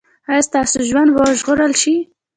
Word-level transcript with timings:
ایا 0.29 0.41
ستاسو 0.47 0.77
ژوند 0.89 1.09
به 1.15 1.19
وژغورل 1.29 1.73
شي؟ 1.81 1.95